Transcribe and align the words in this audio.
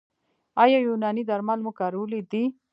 ایا 0.63 0.77
یوناني 0.87 1.23
درمل 1.29 1.59
مو 1.65 1.71
کارولي 1.79 2.21
دي؟ 2.31 2.43